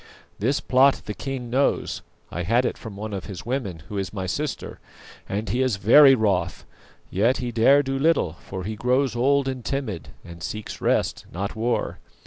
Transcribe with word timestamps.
This 0.39 0.61
plot 0.61 1.03
the 1.05 1.13
king 1.13 1.51
knows 1.51 2.01
I 2.31 2.41
had 2.41 2.65
it 2.65 2.75
from 2.75 2.95
one 2.95 3.13
of 3.13 3.25
his 3.25 3.45
women, 3.45 3.83
who 3.87 3.99
is 3.99 4.11
my 4.11 4.25
sister 4.25 4.79
and 5.29 5.47
he 5.47 5.61
is 5.61 5.75
very 5.75 6.15
wroth, 6.15 6.65
yet 7.11 7.37
he 7.37 7.51
dare 7.51 7.83
do 7.83 7.99
little, 7.99 8.33
for 8.33 8.63
he 8.63 8.75
grows 8.75 9.15
old 9.15 9.47
and 9.47 9.63
timid, 9.63 10.09
and 10.25 10.41
seeks 10.41 10.81
rest, 10.81 11.27
not 11.31 11.55
war. 11.55 11.99